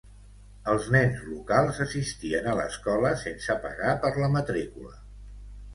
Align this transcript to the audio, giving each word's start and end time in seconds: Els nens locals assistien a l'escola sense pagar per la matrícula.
Els 0.71 0.87
nens 0.95 1.19
locals 1.33 1.81
assistien 1.87 2.49
a 2.49 2.57
l'escola 2.61 3.15
sense 3.27 3.61
pagar 3.69 3.95
per 4.07 4.13
la 4.25 4.33
matrícula. 4.39 4.97